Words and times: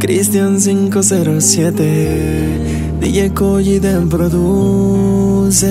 Cristian 0.00 0.58
507, 0.58 2.98
DJ 3.00 3.34
Koji 3.34 3.78
de 3.80 4.00
Producer. 4.08 5.68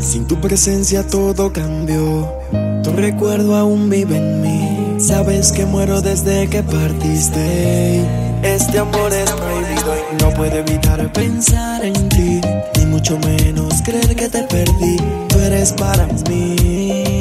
Sin 0.00 0.26
tu 0.26 0.40
presencia 0.40 1.06
todo 1.06 1.52
cambió, 1.52 2.28
tu 2.82 2.90
recuerdo 2.90 3.54
aún 3.54 3.88
vive 3.88 4.16
en 4.16 4.42
mí. 4.42 4.96
Sabes 4.98 5.52
que 5.52 5.64
muero 5.64 6.02
desde 6.02 6.48
que 6.48 6.64
partiste. 6.64 8.00
Este 8.42 8.80
amor 8.80 9.12
es 9.12 9.30
prohibido 9.30 9.94
y 10.10 10.16
no 10.20 10.30
puedo 10.30 10.56
evitar 10.56 11.12
pensar 11.12 11.84
en 11.84 12.08
ti, 12.08 12.40
ni 12.78 12.86
mucho 12.86 13.16
menos 13.20 13.80
creer 13.82 14.16
que 14.16 14.28
te 14.28 14.42
perdí. 14.42 14.96
Tú 15.28 15.38
eres 15.38 15.72
para 15.72 16.08
mí, 16.28 17.20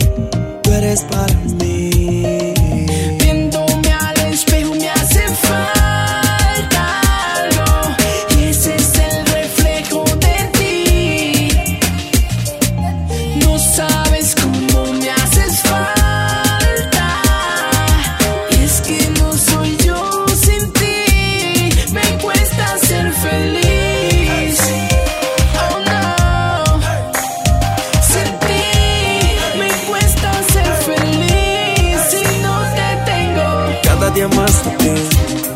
más 34.19 34.61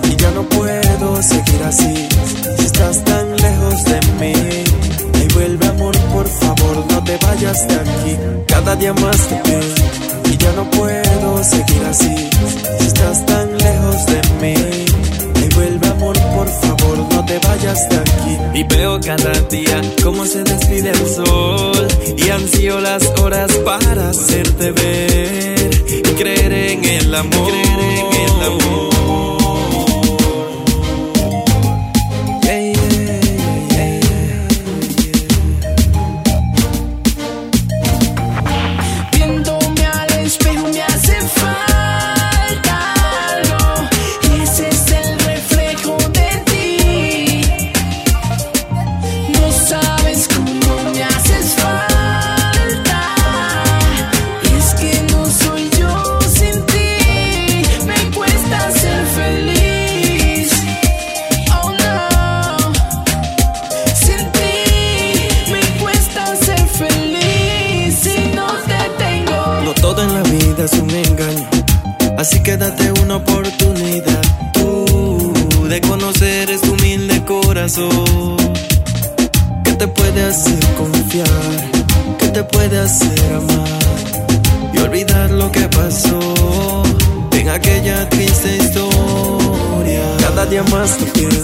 y 0.09 0.15
ya 0.15 0.31
no 0.31 0.47
puedo 0.47 1.21
seguir 1.21 1.61
así. 1.63 2.07
Si 2.57 2.65
estás 2.65 3.03
tan 3.03 3.35
lejos 3.35 3.83
de 3.83 3.99
mí, 4.19 4.33
y 5.21 5.33
vuelve 5.33 5.67
amor, 5.67 5.97
por 6.13 6.27
favor, 6.27 6.85
no 6.89 7.03
te 7.03 7.17
vayas 7.17 7.67
de 7.67 7.75
aquí. 7.75 8.17
Cada 8.47 8.75
día 8.77 8.93
más 8.93 9.17
te 9.27 10.31
y 10.31 10.37
ya 10.37 10.51
no 10.53 10.69
puedo 10.71 11.43
seguir 11.43 11.83
así. 11.89 12.29
Si 12.79 12.85
estás 12.85 13.25
tan 13.25 13.57
lejos 13.57 14.05
de 14.05 14.21
mí, 14.41 14.85
y 15.43 15.55
vuelve 15.55 15.87
amor, 15.87 16.17
por 16.35 16.47
favor, 16.47 16.97
no 17.13 17.25
te 17.25 17.39
vayas 17.39 17.89
de 17.89 17.97
aquí. 17.97 18.59
Y 18.59 18.63
veo 18.63 18.99
cada 19.01 19.33
día 19.49 19.81
cómo 20.01 20.25
se 20.25 20.43
despide 20.43 20.91
el 20.91 21.07
sol 21.07 21.87
y 22.17 22.29
ansío 22.29 22.79
las 22.79 23.05
horas 23.19 23.51
para 23.65 24.09
hacerte 24.11 24.71
ver 24.71 25.69
y 25.89 26.13
creer 26.13 26.53
en 26.53 26.85
el 26.85 27.15
amor. 27.15 28.14
Es 70.63 70.73
un 70.73 70.89
engaño. 70.89 71.49
Así 72.17 72.41
que 72.41 72.55
date 72.55 72.91
una 73.01 73.17
oportunidad. 73.17 74.21
Tú 74.53 75.33
de 75.67 75.81
conocer 75.81 76.49
este 76.49 76.69
humilde 76.69 77.23
corazón. 77.25 78.37
Que 79.63 79.73
te 79.73 79.87
puede 79.87 80.23
hacer 80.23 80.65
confiar, 80.77 81.71
que 82.19 82.27
te 82.29 82.43
puede 82.43 82.79
hacer 82.79 83.33
amar 83.33 84.73
y 84.73 84.77
olvidar 84.77 85.31
lo 85.31 85.51
que 85.51 85.67
pasó. 85.69 86.83
En 87.31 87.49
aquella 87.49 88.09
triste 88.09 88.57
historia. 88.57 90.17
Cada 90.19 90.45
día 90.45 90.63
más 90.63 90.97
te 90.97 91.05
quiero 91.11 91.43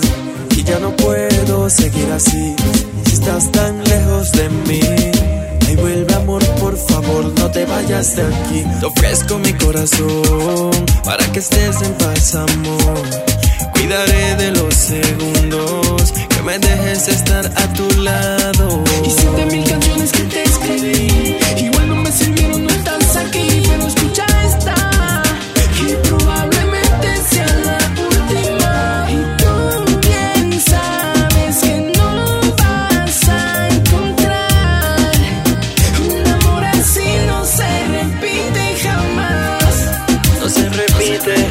y 0.56 0.64
ya 0.64 0.80
no 0.80 0.96
puedo 0.96 1.70
seguir 1.70 2.10
así. 2.14 2.56
Si 3.06 3.14
estás 3.14 3.52
tan 3.52 3.84
lejos 3.84 4.32
de 4.32 4.50
mí 4.50 4.91
te 7.52 7.66
vayas 7.66 8.16
de 8.16 8.24
aquí. 8.24 8.64
Te 8.80 8.86
ofrezco 8.86 9.38
mi 9.40 9.54
corazón 9.54 10.72
para 11.04 11.26
que 11.32 11.40
estés 11.40 11.82
en 11.82 11.94
paz, 11.94 12.36
amor. 12.36 13.04
Cuidaré 13.74 14.36
de 14.36 14.52
los 14.52 14.74
segundos 14.74 16.14
que 16.30 16.42
me 16.44 16.60
dejes 16.60 17.08
estar 17.08 17.46
a 17.46 17.74
tu 17.74 17.90
lado. 18.02 18.41
Se 41.24 41.30
repite 41.30 41.51